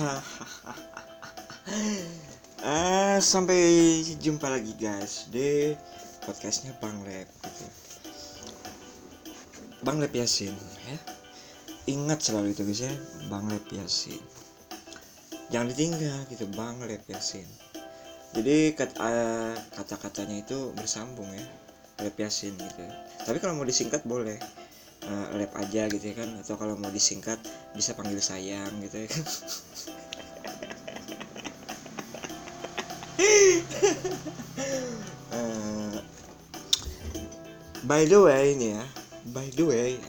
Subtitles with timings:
[0.00, 0.16] ah
[3.32, 3.60] sampai
[4.16, 5.76] jumpa lagi guys di
[6.24, 7.66] podcastnya Bang Lep gitu.
[9.84, 10.56] Bang Lep Yasin
[10.88, 10.96] ya.
[11.84, 12.94] Ingat selalu itu guys ya.
[13.28, 14.20] Bang Lep Yasin.
[15.52, 16.48] Jangan ditinggal gitu.
[16.56, 17.44] Bang Lep Yasin.
[18.32, 21.44] Jadi uh, kata-katanya itu bersambung ya.
[22.00, 22.92] Lep Yasin gitu ya.
[23.28, 24.40] tapi kalau mau disingkat boleh
[25.06, 27.38] uh, lab aja gitu ya kan atau kalau mau disingkat
[27.72, 29.24] bisa panggil sayang gitu ya kan.
[35.30, 36.00] Uh,
[37.84, 38.84] by the way ini ya
[39.30, 40.00] by the way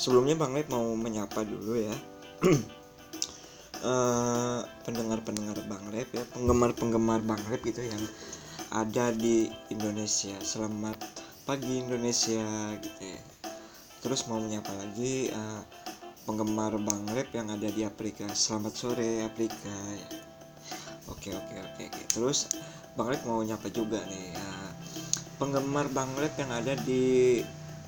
[0.00, 1.96] sebelumnya Bang Lep mau menyapa dulu ya.
[3.84, 8.00] Uh, pendengar-pendengar Bang Lep ya penggemar-penggemar Bang Lep gitu yang
[8.72, 10.34] ada di Indonesia.
[10.40, 10.96] Selamat
[11.48, 12.44] pagi Indonesia
[12.80, 13.22] gitu ya.
[14.00, 15.32] Terus mau menyapa lagi?
[15.32, 15.62] Uh,
[16.28, 18.28] penggemar Bang Rap yang ada di Afrika.
[18.32, 19.72] Selamat sore Afrika.
[19.72, 20.08] Ya.
[21.08, 22.02] oke oke oke oke.
[22.12, 22.52] Terus
[22.96, 24.36] Bang Rap mau nyapa juga nih?
[24.36, 24.70] Uh,
[25.40, 27.40] penggemar Bang Rap yang ada di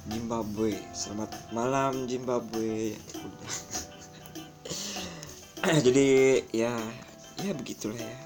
[0.09, 0.77] Zimbabwe.
[0.97, 2.97] Selamat malam Zimbabwe.
[5.87, 6.09] Jadi
[6.53, 6.75] ya
[7.41, 8.19] ya begitulah ya.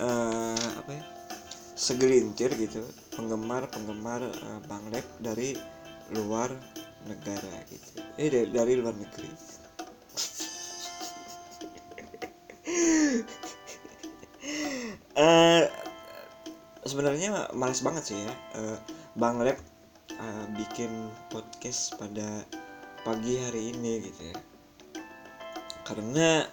[0.00, 1.04] Uh, apa ya?
[1.76, 2.84] Segelintir gitu
[3.20, 5.52] penggemar-penggemar uh, Bang Lab dari
[6.16, 6.48] luar
[7.04, 8.00] negara gitu.
[8.16, 9.28] Eh dari, dari luar negeri.
[15.20, 15.68] Uh,
[16.88, 18.80] sebenarnya males banget sih ya uh,
[19.20, 19.60] Bang Lab
[20.16, 22.40] uh, bikin podcast pada
[23.04, 24.38] pagi hari ini gitu ya.
[25.84, 26.48] Karena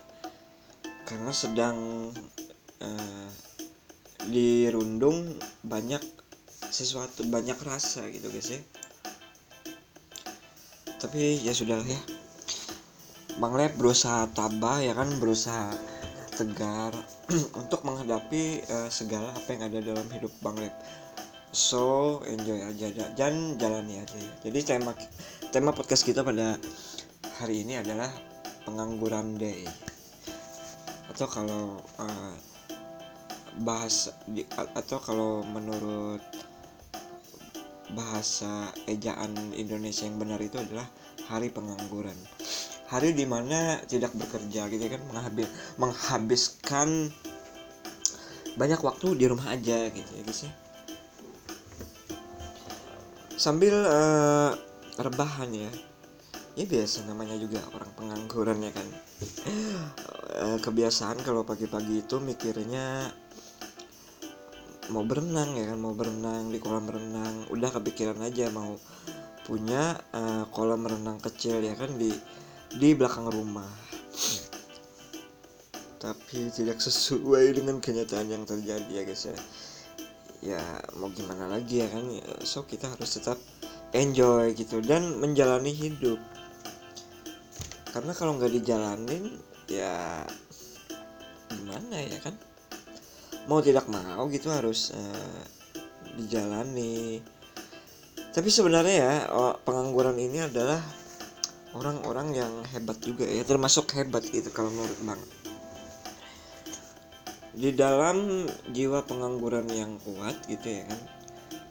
[1.07, 2.11] karena sedang
[2.83, 3.27] uh,
[4.27, 6.16] dirundung banyak
[6.69, 8.61] sesuatu banyak rasa gitu guys ya.
[10.97, 12.00] Tapi ya sudah ya.
[13.38, 15.69] Bang Lep berusaha tabah ya kan berusaha
[16.33, 16.94] tegar
[17.61, 20.73] untuk menghadapi uh, segala apa yang ada dalam hidup Bang Lep.
[21.53, 24.33] So enjoy aja dan jalani aja ya.
[24.45, 24.94] jadi tema
[25.50, 26.59] tema podcast kita pada
[27.41, 28.09] hari ini adalah
[28.66, 29.63] pengangguran day.
[31.07, 32.35] Atau kalau uh,
[33.63, 36.22] bahas di, atau kalau menurut
[37.95, 40.87] bahasa ejaan Indonesia yang benar itu adalah
[41.31, 42.15] hari pengangguran.
[42.87, 47.11] Hari di mana tidak bekerja gitu kan menghabis menghabiskan
[48.57, 50.51] banyak waktu di rumah aja gitu ya guys ya.
[53.37, 54.51] Sambil uh,
[54.97, 55.71] rebahan ya.
[56.57, 58.87] Ya biasa namanya juga orang pengangguran ya kan.
[60.41, 63.13] Uh, kebiasaan kalau pagi-pagi itu mikirnya
[64.87, 67.47] mau berenang ya kan mau berenang di kolam renang.
[67.51, 68.79] Udah kepikiran aja mau
[69.43, 72.11] punya uh, kolam renang kecil ya kan di
[72.75, 73.67] di belakang rumah.
[75.97, 79.37] Tapi tidak sesuai dengan kenyataan yang terjadi ya guys ya.
[80.37, 80.63] Ya
[80.95, 82.05] mau gimana lagi ya kan
[82.45, 83.41] so kita harus tetap
[83.91, 86.21] enjoy gitu dan menjalani hidup.
[87.91, 90.23] Karena kalau nggak dijalanin ya
[91.49, 92.35] gimana ya kan
[93.47, 95.43] mau tidak mau gitu harus uh,
[96.19, 97.23] dijalani.
[98.35, 99.13] Tapi sebenarnya ya
[99.65, 100.77] pengangguran ini adalah
[101.73, 105.21] orang-orang yang hebat juga ya termasuk hebat gitu kalau menurut bang.
[107.57, 111.01] Di dalam jiwa pengangguran yang kuat gitu ya kan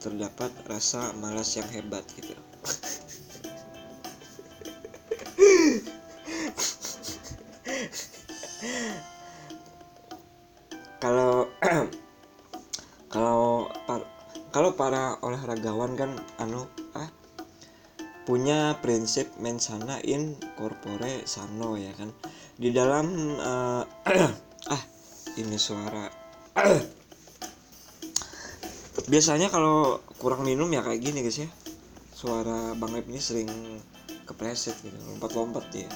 [0.02, 2.34] terdapat rasa malas yang hebat gitu
[14.66, 16.10] kalau para olahragawan kan
[16.42, 16.66] anu
[16.98, 17.06] ah
[18.26, 22.10] punya prinsip mensana in corpore sano ya kan?
[22.58, 23.06] Di dalam
[23.38, 23.86] uh,
[24.74, 24.82] ah
[25.38, 26.10] ini suara.
[29.14, 31.50] Biasanya kalau kurang minum ya kayak gini guys ya.
[32.10, 33.46] Suara bang Lep ini sering
[34.26, 35.86] kepleset gitu lompat-lompat ya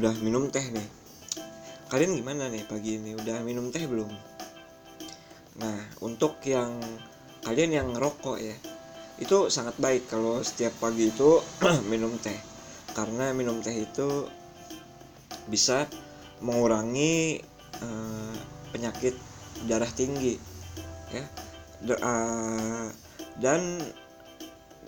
[0.00, 0.88] udah minum teh nih.
[1.92, 3.12] Kalian gimana nih pagi ini?
[3.12, 4.08] Udah minum teh belum?
[5.60, 6.80] Nah untuk yang
[7.44, 8.56] kalian yang ngerokok ya
[9.20, 11.44] itu sangat baik kalau setiap pagi itu
[11.92, 12.40] minum teh.
[12.96, 14.24] Karena minum teh itu
[15.52, 15.84] bisa
[16.40, 17.44] mengurangi
[17.84, 18.32] uh,
[18.72, 19.12] penyakit
[19.68, 20.40] darah tinggi
[21.12, 21.28] ya.
[21.84, 22.88] D uh,
[23.36, 23.84] dan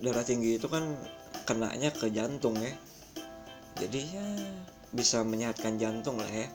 [0.00, 0.97] darah tinggi itu kan
[1.44, 2.73] kenanya ke jantung ya.
[3.76, 4.25] Jadi ya
[4.93, 6.49] bisa menyehatkan jantung lah ya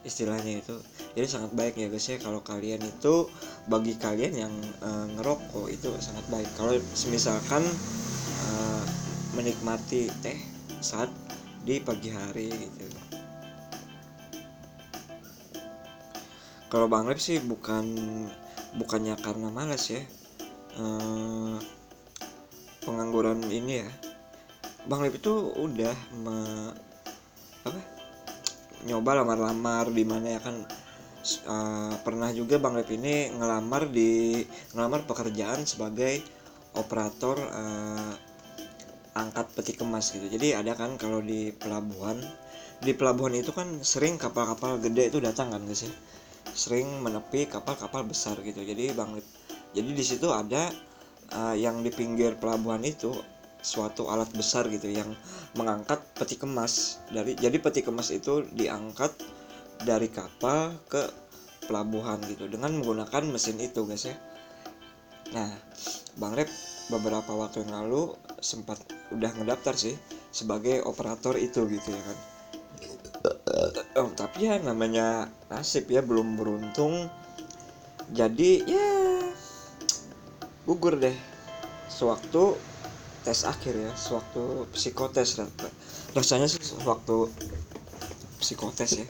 [0.00, 0.80] istilahnya itu.
[1.12, 3.28] Jadi sangat baik ya guys ya kalau kalian itu
[3.68, 6.48] bagi kalian yang uh, ngerokok itu sangat baik.
[6.56, 6.72] Kalau
[7.12, 7.60] misalkan
[8.48, 8.84] uh,
[9.36, 10.38] menikmati teh
[10.80, 11.12] saat
[11.60, 12.88] di pagi hari gitu.
[16.70, 17.84] Kalau Bang Lep sih bukan
[18.78, 20.00] bukannya karena malas ya
[20.78, 21.58] uh,
[22.86, 23.90] pengangguran ini ya.
[24.88, 26.36] Bang Lep itu udah me,
[27.66, 27.80] apa?
[28.88, 30.56] Nyoba lamar-lamar di mana ya kan.
[31.44, 34.40] Uh, pernah juga Bang Lep ini ngelamar di
[34.72, 36.24] ngelamar pekerjaan sebagai
[36.72, 38.12] operator uh,
[39.12, 40.24] angkat peti kemas gitu.
[40.32, 42.16] Jadi ada kan kalau di pelabuhan
[42.80, 45.92] di pelabuhan itu kan sering kapal-kapal gede itu datang kan guys ya.
[46.56, 48.64] Sering menepi kapal-kapal besar gitu.
[48.64, 49.20] Jadi Bang
[49.76, 50.72] jadi di situ ada
[51.36, 53.12] uh, yang di pinggir pelabuhan itu
[53.60, 55.12] suatu alat besar gitu yang
[55.56, 57.00] mengangkat peti kemas.
[57.12, 59.12] Dari jadi peti kemas itu diangkat
[59.84, 61.08] dari kapal ke
[61.68, 64.16] pelabuhan gitu dengan menggunakan mesin itu guys ya.
[65.32, 65.50] Nah
[66.18, 66.50] Bang Rep
[66.90, 68.12] beberapa waktu yang lalu
[68.42, 68.80] sempat
[69.14, 69.94] udah ngedaftar sih
[70.34, 72.18] sebagai operator itu gitu ya kan.
[74.00, 77.10] Oh, tapi ya namanya nasib ya belum beruntung.
[78.10, 78.88] Jadi ya
[80.64, 81.14] gugur deh.
[81.90, 82.56] Sewaktu
[83.20, 85.36] tes akhir ya sewaktu psikotes
[86.16, 87.28] rasanya sewaktu
[88.40, 89.06] psikotes ya.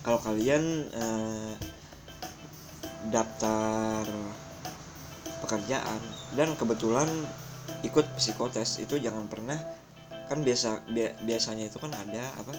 [0.00, 1.54] Kalau kalian eh,
[3.12, 4.06] daftar
[5.44, 6.00] pekerjaan
[6.34, 7.06] dan kebetulan
[7.84, 9.58] ikut psikotes itu jangan pernah
[10.26, 12.54] kan biasa bi biasanya itu kan ada apa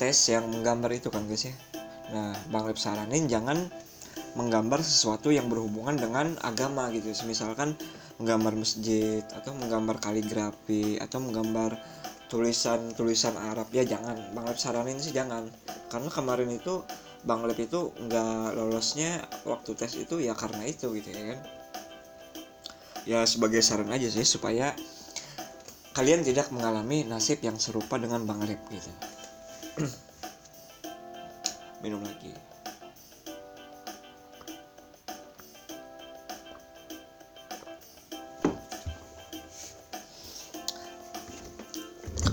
[0.00, 1.54] tes yang menggambar itu kan guys ya.
[2.14, 3.68] Nah bang Lep saranin jangan
[4.34, 7.12] menggambar sesuatu yang berhubungan dengan agama gitu.
[7.28, 7.76] Misalkan
[8.18, 11.74] menggambar masjid atau menggambar kaligrafi atau menggambar
[12.30, 13.68] tulisan-tulisan Arab.
[13.74, 14.18] Ya jangan.
[14.34, 15.50] Bang Lep saranin sih jangan.
[15.90, 16.82] Karena kemarin itu
[17.26, 21.40] Bang Lep itu nggak lolosnya waktu tes itu ya karena itu gitu ya kan.
[23.04, 24.72] Ya sebagai saran aja sih supaya
[25.92, 28.92] kalian tidak mengalami nasib yang serupa dengan Bang Lep gitu.
[31.84, 32.53] Minum lagi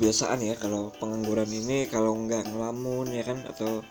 [0.02, 3.38] kebiasaan ya kalau pengangguran ini kalau nggak ngelamun ya kan?
[3.46, 3.86] Atau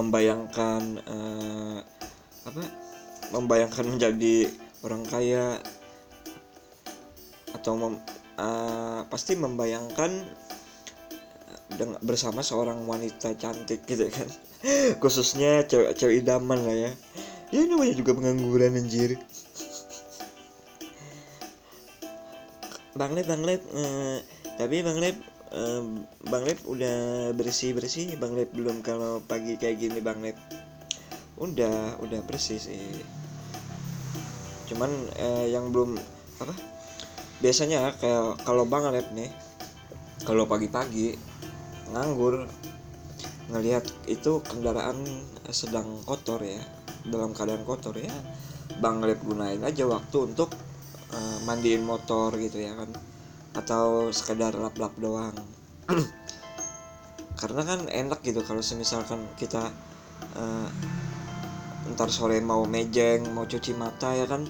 [0.00, 1.84] membayangkan uh,
[2.48, 2.64] apa?
[3.36, 4.48] Membayangkan menjadi
[4.80, 5.60] orang kaya
[7.52, 8.00] atau mem,
[8.40, 10.24] uh, pasti membayangkan
[11.76, 14.24] dengan bersama seorang wanita cantik gitu kan?
[15.04, 16.92] Khususnya cewek-cewek idaman lah ya.
[17.52, 19.20] Ya namanya juga pengangguran anjir.
[22.96, 25.16] Bang uh, tapi bang Lep
[25.52, 30.38] um, bang Lep udah bersih bersih bang Lep belum kalau pagi kayak gini bang Lep
[31.40, 33.02] udah udah bersih sih.
[34.68, 35.96] Cuman eh, yang belum
[36.38, 36.54] apa?
[37.42, 39.30] Biasanya kayak kalau bang Lep nih
[40.22, 41.18] kalau pagi-pagi
[41.90, 42.46] nganggur
[43.50, 45.02] ngelihat itu kendaraan
[45.50, 46.62] sedang kotor ya
[47.02, 48.12] dalam keadaan kotor ya
[48.78, 50.54] bang Lep gunain aja waktu untuk
[51.10, 52.88] uh, mandiin motor gitu ya kan
[53.52, 55.36] atau sekedar lap-lap doang.
[57.40, 59.68] Karena kan enak gitu kalau semisalkan kita
[60.38, 60.68] uh,
[61.92, 64.46] ntar sore mau mejeng mau cuci mata ya kan?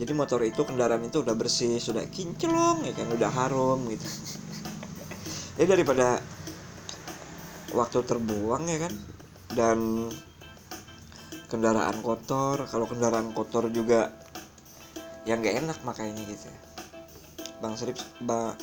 [0.00, 3.06] Jadi motor itu kendaraan itu udah bersih sudah kinclong ya kan?
[3.12, 4.06] Udah harum gitu.
[5.60, 6.16] Ya daripada
[7.76, 8.94] waktu terbuang ya kan?
[9.52, 10.08] Dan
[11.52, 14.08] kendaraan kotor kalau kendaraan kotor juga
[15.28, 16.48] yang gak enak makanya gitu.
[16.48, 16.71] ya
[17.62, 18.58] Bang Serip ba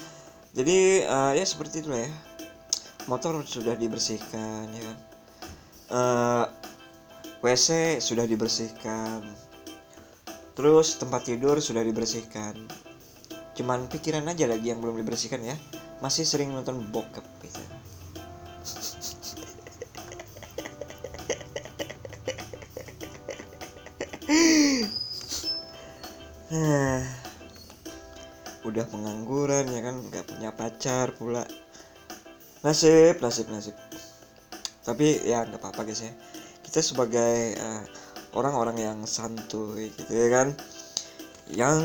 [0.54, 2.12] jadi uh, ya seperti itulah ya.
[3.06, 4.98] Motor sudah dibersihkan ya kan?
[5.90, 6.46] Uh, eh,
[7.42, 9.24] WC sudah dibersihkan.
[10.54, 12.60] Terus tempat tidur sudah dibersihkan.
[13.56, 15.56] Cuman pikiran aja lagi yang belum dibersihkan ya.
[16.04, 17.79] Masih sering nonton bokep gitu
[28.80, 29.96] udah pengangguran ya kan?
[30.08, 31.44] Nggak punya pacar pula.
[32.64, 33.76] Nasib nasib nasib.
[34.88, 36.16] Tapi ya nggak apa-apa guys ya.
[36.64, 37.84] Kita sebagai uh,
[38.40, 40.48] orang-orang yang santuy gitu ya kan?
[41.52, 41.80] Yang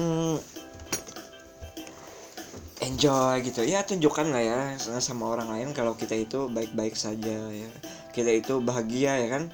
[2.79, 3.67] enjoy gitu.
[3.67, 4.61] Ya tunjukkan lah ya
[5.03, 7.71] sama orang lain kalau kita itu baik-baik saja ya.
[8.15, 9.51] Kita itu bahagia ya kan?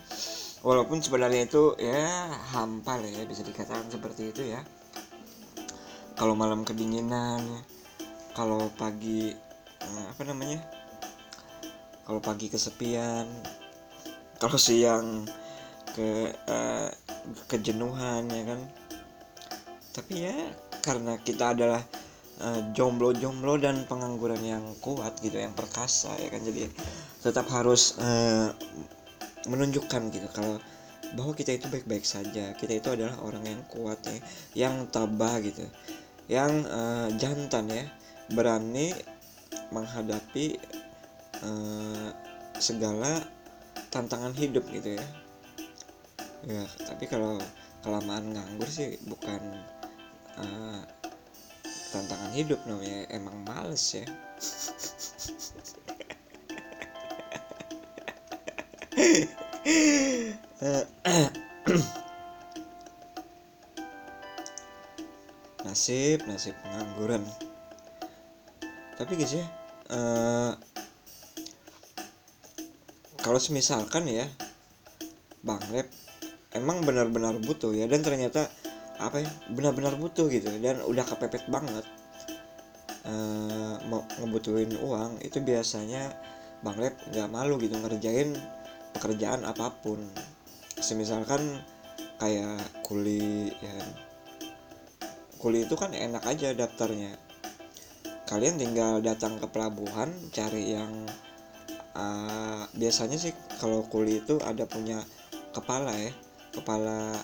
[0.61, 4.61] Walaupun sebenarnya itu ya hampa lah ya bisa dikatakan seperti itu ya
[6.21, 7.41] kalau malam kedinginan
[8.37, 9.33] kalau pagi
[9.81, 10.61] eh, apa namanya?
[12.05, 13.25] Kalau pagi kesepian
[14.37, 15.25] kalau siang
[15.97, 16.93] ke uh,
[17.49, 18.61] kejenuhan ya kan?
[19.97, 20.37] Tapi ya
[20.85, 21.81] karena kita adalah
[22.77, 26.45] jomblo-jomblo uh, dan pengangguran yang kuat gitu yang perkasa ya kan?
[26.45, 26.69] Jadi
[27.25, 28.53] tetap harus uh,
[29.49, 30.61] menunjukkan gitu kalau
[31.17, 32.53] bahwa kita itu baik-baik saja.
[32.61, 34.21] Kita itu adalah orang yang kuat ya
[34.69, 35.65] yang tabah gitu
[36.31, 37.91] yang uh, jantan ya
[38.31, 38.95] berani
[39.75, 40.63] menghadapi
[41.43, 42.15] uh,
[42.63, 43.27] segala
[43.91, 45.07] tantangan hidup gitu ya.
[46.47, 47.43] Ya tapi kalau
[47.83, 49.43] kelamaan nganggur sih bukan
[50.39, 50.79] uh,
[51.91, 54.07] tantangan hidup namanya emang males ya
[65.67, 67.23] nasib nasib pengangguran.
[68.97, 69.47] Tapi guys ya
[69.93, 70.53] uh,
[73.21, 74.27] kalau semisalkan ya
[75.41, 75.89] bang lab
[76.53, 78.49] emang benar-benar butuh ya dan ternyata
[79.01, 81.85] apa ya benar-benar butuh gitu dan udah kepepet banget
[83.09, 86.13] uh, mau ngebutuhin uang itu biasanya
[86.61, 88.37] bang lab nggak malu gitu ngerjain
[88.97, 89.99] pekerjaan apa pun.
[90.81, 91.61] Semisalkan
[92.21, 93.77] kayak kuli ya
[95.41, 97.17] kuli itu kan enak aja daftarnya.
[98.29, 100.93] Kalian tinggal datang ke pelabuhan cari yang
[101.97, 105.03] uh, biasanya sih kalau kuli itu ada punya
[105.51, 106.13] kepala ya
[106.55, 107.19] kepala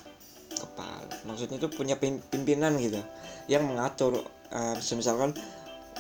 [0.51, 2.99] kepala maksudnya itu punya pimpinan gitu
[3.47, 4.19] yang mengatur
[4.51, 5.31] uh, misalkan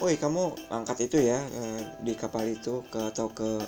[0.03, 3.63] woi kamu angkat itu ya uh, di kapal itu ke atau ke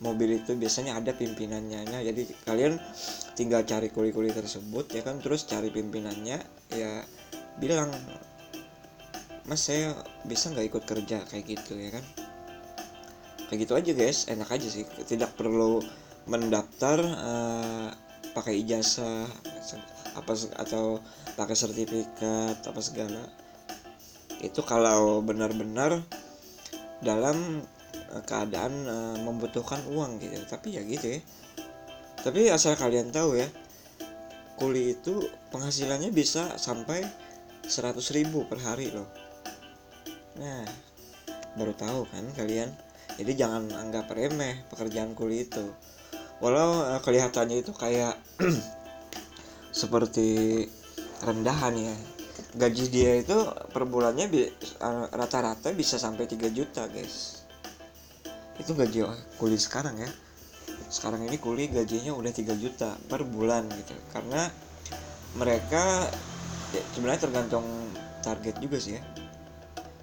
[0.00, 1.84] mobil itu biasanya ada pimpinannya.
[1.84, 2.80] Nah, jadi kalian
[3.36, 6.40] tinggal cari kuli-kuli tersebut ya kan terus cari pimpinannya
[6.72, 6.92] ya
[7.58, 7.90] bilang
[9.48, 9.96] mas saya
[10.28, 11.26] bisa nggak ikut kerja?
[11.26, 12.04] Kayak gitu ya kan?
[13.50, 14.18] Kayak gitu aja guys.
[14.30, 14.86] Enak aja sih.
[14.86, 15.82] Tidak perlu
[16.30, 17.88] mendaftar uh,
[18.30, 19.26] pakai ijazah
[20.14, 21.02] apa atau
[21.34, 23.22] pakai sertifikat apa segala.
[24.38, 26.00] Itu kalau benar-benar
[27.04, 27.60] dalam
[27.92, 30.36] eh, keadaan uh, membutuhkan uang gitu.
[30.46, 31.20] Tapi ya gitu ya.
[32.20, 33.48] Tapi asal kalian tahu ya
[34.60, 37.00] kuli itu penghasilannya bisa sampai
[37.70, 39.06] 100 ribu per hari loh.
[40.42, 40.66] Nah
[41.54, 42.74] baru tahu kan kalian.
[43.14, 45.70] Jadi jangan anggap remeh pekerjaan kuli itu.
[46.42, 48.18] Walau uh, kelihatannya itu kayak
[49.80, 50.66] seperti
[51.22, 51.96] rendahan ya.
[52.50, 53.38] Gaji dia itu
[53.70, 54.26] per bulannya
[55.14, 57.46] rata-rata bisa sampai 3 juta guys.
[58.58, 59.06] Itu gaji
[59.38, 60.10] kuli sekarang ya.
[60.90, 63.94] Sekarang ini kuli gajinya udah 3 juta per bulan gitu.
[64.10, 64.48] Karena
[65.38, 66.10] mereka
[66.74, 67.66] ya, sebenarnya tergantung
[68.20, 69.02] target juga sih ya.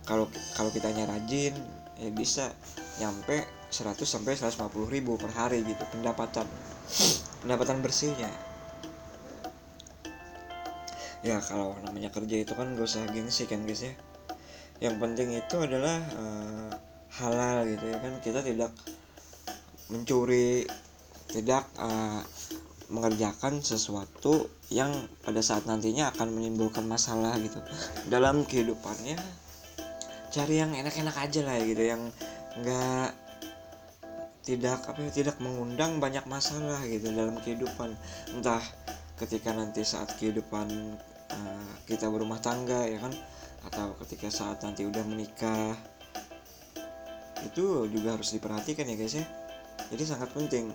[0.08, 1.54] Kalau kalau kitanya rajin
[2.00, 2.54] ya bisa
[2.98, 6.48] nyampe 100 sampai 150 ribu per hari gitu pendapatan.
[7.44, 8.32] Pendapatan bersihnya.
[11.26, 13.94] Ya kalau namanya kerja itu kan gak usah gengsi kan guys ya.
[14.80, 16.72] Yang penting itu adalah uh,
[17.20, 18.14] halal gitu ya kan.
[18.24, 18.72] Kita tidak
[19.92, 20.64] mencuri
[21.28, 22.24] tidak uh,
[22.88, 24.92] mengerjakan sesuatu yang
[25.24, 27.60] pada saat nantinya akan menimbulkan masalah gitu.
[28.08, 29.20] Dalam kehidupannya
[30.32, 32.02] cari yang enak-enak aja lah gitu yang
[32.60, 33.12] enggak
[34.48, 37.92] tidak apa ya tidak mengundang banyak masalah gitu dalam kehidupan.
[38.32, 38.64] Entah
[39.20, 40.68] ketika nanti saat kehidupan
[41.32, 43.12] uh, kita berumah tangga ya kan?
[43.68, 45.76] Atau ketika saat nanti udah menikah.
[47.44, 49.26] Itu juga harus diperhatikan ya guys ya.
[49.92, 50.72] Jadi sangat penting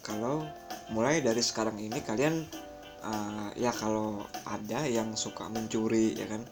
[0.00, 0.48] kalau
[0.90, 2.46] mulai dari sekarang ini kalian
[3.02, 6.42] uh, ya kalau ada yang suka mencuri ya kan?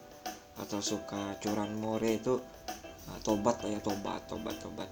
[0.55, 2.39] Atau suka curan more itu
[3.11, 4.89] uh, tobat lah ya tobat tobat tobat.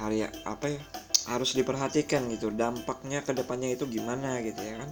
[0.00, 0.80] Hari apa ya?
[1.26, 4.90] Harus diperhatikan gitu dampaknya ke depannya itu gimana gitu ya kan?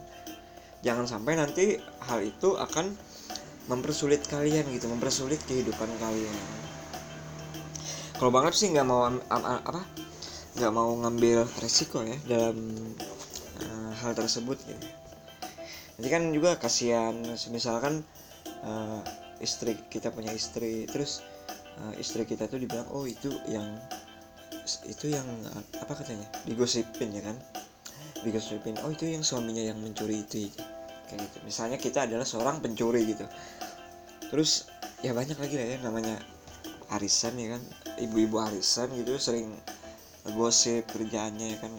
[0.85, 2.93] Jangan sampai nanti hal itu akan
[3.71, 6.37] mempersulit kalian gitu mempersulit kehidupan kalian.
[8.15, 10.04] Kalau banget sih nggak mau apa
[10.55, 12.71] nggak mau ngambil resiko ya dalam
[13.59, 14.87] uh, hal tersebut gitu.
[15.99, 17.15] Jadi kan juga kasihan
[17.51, 18.07] misalkan
[18.63, 19.03] uh,
[19.43, 21.27] istri kita punya istri terus
[21.83, 23.67] uh, istri kita tuh dibilang oh itu yang
[24.87, 25.27] itu yang
[25.83, 27.37] apa katanya digosipin ya kan?
[28.23, 30.51] Digosipin oh itu yang suaminya yang mencuri itu.
[31.11, 31.39] Kayak gitu.
[31.45, 33.27] Misalnya kita adalah seorang pencuri gitu.
[34.31, 34.71] Terus
[35.03, 36.17] ya banyak lagi lah ya namanya
[36.95, 37.63] arisan ya kan?
[37.99, 39.51] Ibu-ibu arisan gitu sering
[40.33, 41.73] gosip kerjaannya ya kan.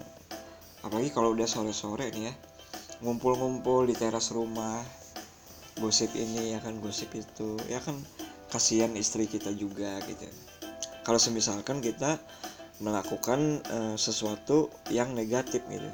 [0.85, 2.33] Apalagi kalau udah sore-sore nih ya
[3.03, 4.79] ngumpul-ngumpul di teras rumah
[5.75, 7.99] gosip ini ya kan gosip itu ya kan
[8.47, 10.23] kasihan istri kita juga gitu.
[11.03, 12.17] Kalau semisalkan kita
[12.79, 15.87] melakukan uh, sesuatu yang negatif gitu.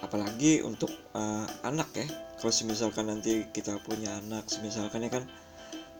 [0.00, 2.08] Apalagi untuk uh, anak ya.
[2.40, 5.24] Kalau misalkan nanti kita punya anak misalkan ya kan.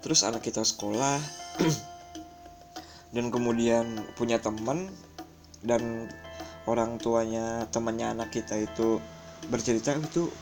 [0.03, 1.23] Terus anak kita sekolah
[3.13, 4.89] dan kemudian punya teman
[5.63, 6.09] dan
[6.65, 8.99] orang tuanya temannya anak kita itu
[9.53, 10.33] bercerita itu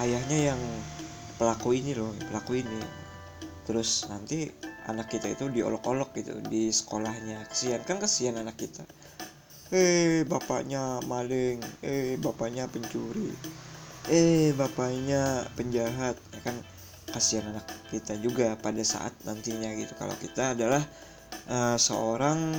[0.00, 0.60] ayahnya yang
[1.36, 2.80] pelaku ini loh pelaku ini.
[3.66, 4.46] Terus nanti
[4.86, 7.46] anak kita itu diolok-olok gitu di sekolahnya.
[7.50, 8.86] Kesian kan kesian anak kita.
[9.74, 13.34] Eh bapaknya maling eh bapaknya pencuri
[14.06, 16.14] eh bapaknya penjahat.
[16.30, 16.56] Ya kan
[17.10, 19.92] kasihan anak kita juga pada saat nantinya gitu.
[19.98, 20.82] Kalau kita adalah
[21.50, 22.52] uh, seorang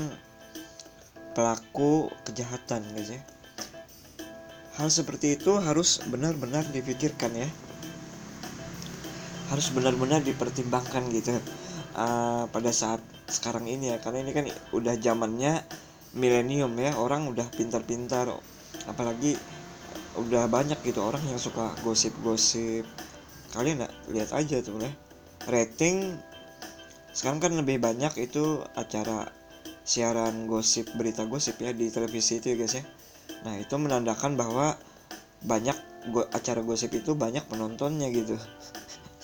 [1.38, 3.22] pelaku kejahatan guys ya.
[4.78, 7.50] Hal seperti itu harus benar-benar dipikirkan ya.
[9.50, 11.38] Harus benar-benar dipertimbangkan gitu.
[11.98, 13.98] Uh, pada saat sekarang ini ya.
[13.98, 15.66] Karena ini kan udah zamannya
[16.14, 16.94] milenium ya.
[16.98, 18.30] Orang udah pintar-pintar
[18.86, 19.34] apalagi
[20.18, 22.86] udah banyak gitu orang yang suka gosip-gosip.
[23.54, 24.94] Kalian lihat aja tuh ya.
[25.50, 26.18] Rating
[27.18, 29.34] sekarang kan lebih banyak itu acara
[29.82, 32.86] siaran gosip berita gosip ya di televisi itu ya guys ya.
[33.42, 34.78] Nah itu menandakan bahwa
[35.42, 35.74] banyak
[36.14, 38.38] go acara gosip itu banyak penontonnya gitu.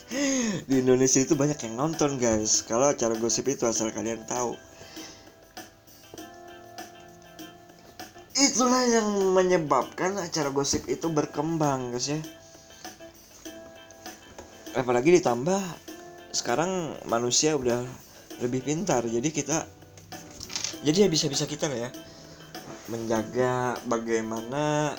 [0.69, 2.65] Di Indonesia itu banyak yang nonton guys.
[2.65, 4.57] Kalau acara gosip itu asal kalian tahu.
[8.33, 12.17] Itulah yang menyebabkan acara gosip itu berkembang guys ya.
[14.73, 15.92] Apalagi ditambah
[16.33, 17.85] sekarang manusia udah
[18.41, 19.69] lebih pintar jadi kita
[20.81, 21.89] jadi ya bisa-bisa kita lah ya
[22.89, 24.97] menjaga bagaimana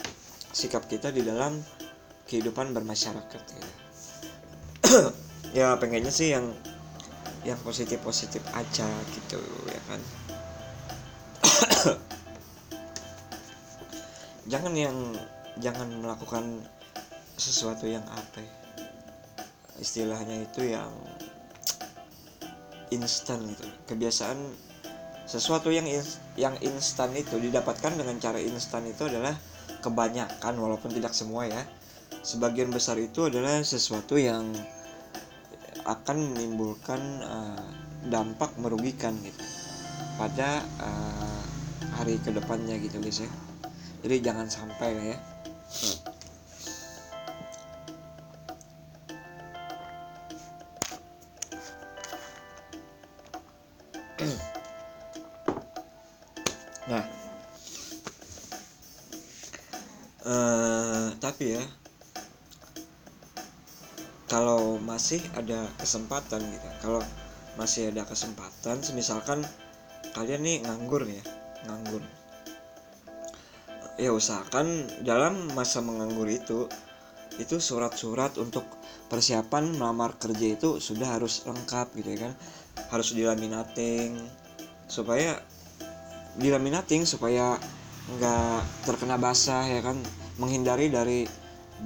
[0.55, 1.59] sikap kita di dalam
[2.25, 3.67] kehidupan bermasyarakat ya.
[5.59, 6.55] ya pengennya sih yang
[7.45, 10.01] yang positif positif aja gitu ya kan
[14.55, 14.97] jangan yang
[15.59, 16.63] jangan melakukan
[17.37, 18.64] sesuatu yang apa ya,
[19.79, 20.91] istilahnya itu yang
[22.95, 23.67] instan gitu.
[23.91, 24.39] Kebiasaan
[25.25, 25.89] sesuatu yang
[26.37, 29.35] yang instan itu didapatkan dengan cara instan itu adalah
[29.81, 31.63] kebanyakan walaupun tidak semua ya.
[32.25, 34.49] Sebagian besar itu adalah sesuatu yang
[35.85, 37.69] akan menimbulkan uh,
[38.09, 39.45] dampak merugikan gitu
[40.17, 41.43] pada uh,
[42.01, 43.31] hari ke depannya gitu guys ya.
[44.05, 45.19] Jadi jangan sampai lah ya.
[45.85, 46.04] Nah
[65.45, 66.69] ada kesempatan gitu.
[66.81, 67.05] Kalau
[67.55, 69.47] masih ada kesempatan misalkan
[70.15, 71.23] kalian nih nganggur ya
[71.67, 72.03] nganggur.
[73.95, 76.67] Ya usahakan dalam masa menganggur itu
[77.39, 78.67] itu surat-surat untuk
[79.07, 82.33] persiapan melamar kerja itu sudah harus lengkap gitu ya kan.
[82.91, 84.19] Harus dilaminating
[84.91, 85.39] supaya
[86.35, 87.55] dilaminating supaya
[88.19, 89.99] nggak terkena basah ya kan.
[90.43, 91.23] Menghindari dari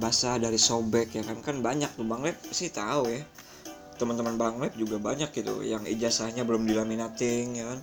[0.01, 1.37] basah dari sobek ya kan.
[1.45, 3.21] Kan banyak tuh bang lab sih tahu ya
[3.99, 7.79] teman-teman bang lab juga banyak gitu yang ijazahnya belum dilaminating ya kan?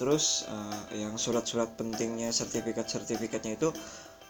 [0.00, 3.68] Terus uh, yang surat-surat pentingnya sertifikat-sertifikatnya itu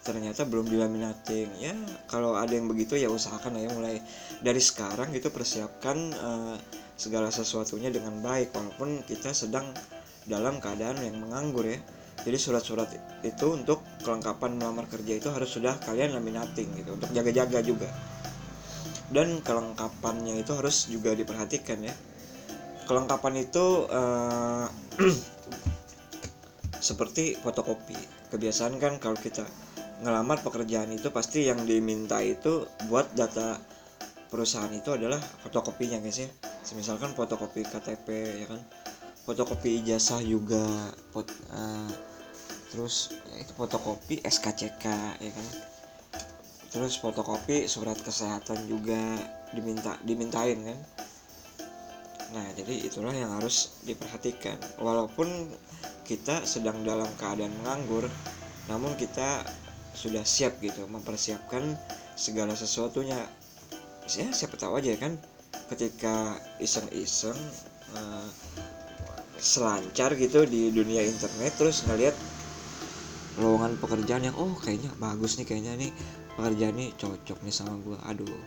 [0.03, 1.47] ternyata belum dilaminating.
[1.63, 1.73] Ya
[2.11, 4.03] kalau ada yang begitu ya usahakan ya mulai
[4.43, 6.59] dari sekarang gitu persiapkan uh,
[6.99, 9.71] segala sesuatunya dengan baik walaupun kita sedang
[10.27, 11.79] dalam keadaan yang menganggur ya.
[12.21, 12.91] Jadi surat-surat
[13.25, 17.89] itu untuk kelengkapan melamar kerja itu harus sudah kalian laminating gitu untuk jaga-jaga juga
[19.11, 21.95] dan kelengkapannya itu harus juga diperhatikan ya.
[22.87, 24.67] Kelengkapan itu uh,
[26.89, 27.99] seperti fotokopi.
[28.31, 29.47] Kebiasaan kan kalau kita
[30.01, 33.59] ngelamar pekerjaan itu pasti yang diminta itu buat data
[34.31, 36.31] perusahaan itu adalah fotokopinya guys ya.
[36.79, 38.07] Misalkan fotokopi KTP
[38.43, 38.63] ya kan?
[39.27, 40.63] Fotokopi ijazah juga
[41.13, 41.91] pot, uh,
[42.71, 44.85] terus ya itu fotokopi SKCK
[45.19, 45.47] ya kan
[46.71, 48.99] terus fotokopi surat kesehatan juga
[49.51, 50.79] diminta dimintain kan
[52.31, 54.55] Nah, jadi itulah yang harus diperhatikan.
[54.79, 55.51] Walaupun
[56.07, 58.07] kita sedang dalam keadaan menganggur,
[58.71, 59.43] namun kita
[59.99, 61.75] sudah siap gitu mempersiapkan
[62.15, 63.19] segala sesuatunya.
[64.11, 65.19] Ya, siapa tahu aja kan
[65.71, 67.39] ketika iseng-iseng
[67.95, 68.27] uh,
[69.39, 72.15] selancar gitu di dunia internet terus ngeliat
[73.39, 75.91] lowongan pekerjaan yang oh kayaknya bagus nih kayaknya nih
[76.39, 78.43] pekerjaan ini cocok nih sama gue aduh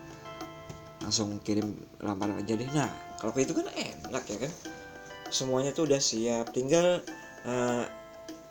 [1.04, 2.70] langsung kirim lamaran aja deh.
[2.72, 2.88] Nah
[3.20, 4.52] kalau itu kan enak ya kan?
[5.28, 6.56] Semuanya tuh udah siap.
[6.56, 7.04] Tinggal
[7.44, 7.84] uh,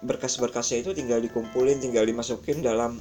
[0.05, 3.01] berkas-berkasnya itu tinggal dikumpulin tinggal dimasukin dalam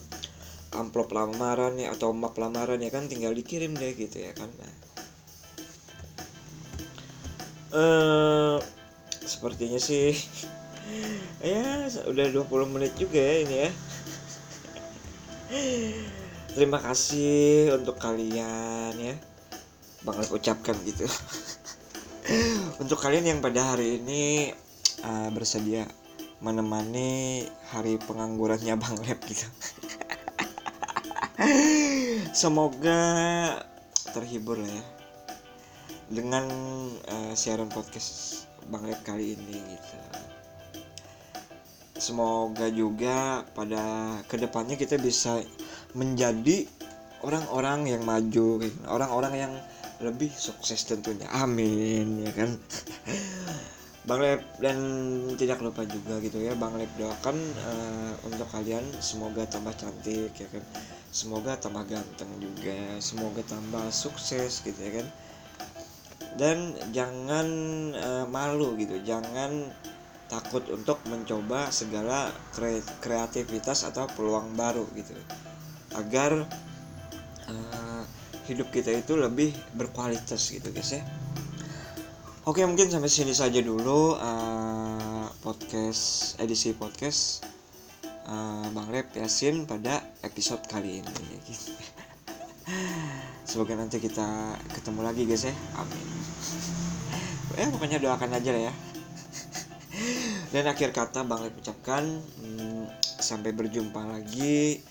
[0.71, 3.11] amplop lamaran ya atau map lamaran ya kan?
[3.11, 4.47] Tinggal dikirim deh gitu ya kan?
[4.55, 4.73] Nah,
[7.75, 8.57] uh,
[9.25, 10.15] sepertinya sih
[11.43, 13.71] ya udah 20 menit juga ya ini ya
[16.51, 19.15] terima kasih untuk kalian ya
[20.01, 21.05] Bang ucapkan gitu
[22.81, 24.51] untuk kalian yang pada hari ini
[25.05, 25.85] uh, bersedia
[26.41, 29.45] menemani hari penganggurannya Bang Lep gitu.
[32.41, 33.01] Semoga
[34.11, 34.83] terhibur lah ya
[36.09, 36.49] dengan
[37.07, 39.97] uh, siaran podcast Bang Lep kali ini gitu.
[42.01, 45.45] Semoga juga pada ke depannya kita bisa
[45.93, 46.67] menjadi
[47.21, 48.77] orang-orang yang maju, gitu.
[48.89, 49.53] orang-orang yang
[50.01, 51.29] lebih sukses tentunya.
[51.29, 52.57] Amin ya kan.
[54.01, 54.77] Bang Lep dan
[55.37, 60.49] tidak lupa juga gitu ya Bang Lep doakan uh, untuk kalian semoga tambah cantik ya
[60.49, 60.65] kan
[61.13, 65.07] semoga tambah ganteng juga semoga tambah sukses gitu ya kan
[66.33, 67.47] dan jangan
[67.93, 69.69] uh, malu gitu jangan
[70.25, 75.13] takut untuk mencoba segala kre kreativitas atau peluang baru gitu
[75.97, 76.47] agar
[77.49, 78.03] uh,
[78.47, 81.03] hidup kita itu lebih berkualitas gitu guys ya
[82.41, 87.45] Oke mungkin sampai sini saja dulu uh, podcast edisi podcast
[88.25, 91.13] uh, Bang Lep Yasin pada episode kali ini.
[93.49, 95.53] Semoga nanti kita ketemu lagi guys ya.
[95.77, 96.07] Amin.
[97.61, 98.73] Ya pokoknya doakan aja lah ya.
[100.49, 102.09] Dan akhir kata Bang Lep ucapkan
[102.41, 102.89] hmm,
[103.21, 104.81] sampai berjumpa lagi.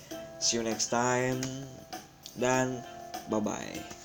[0.41, 1.37] See you next time
[2.33, 2.81] dan
[3.29, 4.00] bye bye.